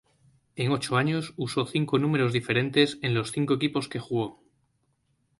En 0.55 0.71
ocho 0.71 0.97
años 0.97 1.31
usó 1.37 1.67
cinco 1.67 1.99
números 1.99 2.33
diferentes 2.33 2.97
en 3.03 3.13
los 3.13 3.31
cinco 3.31 3.53
equipos 3.53 3.87
que 3.87 3.99
jugó. 3.99 4.41